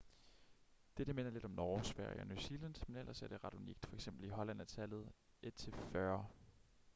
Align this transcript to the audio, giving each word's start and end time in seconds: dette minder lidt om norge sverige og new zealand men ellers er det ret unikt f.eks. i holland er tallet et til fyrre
dette 0.97 1.13
minder 1.13 1.31
lidt 1.31 1.45
om 1.45 1.51
norge 1.51 1.83
sverige 1.83 2.21
og 2.21 2.27
new 2.27 2.37
zealand 2.37 2.75
men 2.87 2.97
ellers 2.97 3.21
er 3.21 3.27
det 3.27 3.43
ret 3.43 3.53
unikt 3.53 3.85
f.eks. 3.85 4.09
i 4.23 4.27
holland 4.27 4.61
er 4.61 4.65
tallet 4.65 5.09
et 5.43 5.53
til 5.55 5.73
fyrre 5.73 6.27